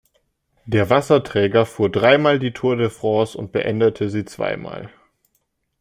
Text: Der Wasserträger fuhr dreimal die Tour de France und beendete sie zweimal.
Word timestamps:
Der 0.65 0.89
Wasserträger 0.89 1.63
fuhr 1.67 1.91
dreimal 1.91 2.39
die 2.39 2.53
Tour 2.53 2.75
de 2.75 2.89
France 2.89 3.37
und 3.37 3.51
beendete 3.51 4.09
sie 4.09 4.25
zweimal. 4.25 4.89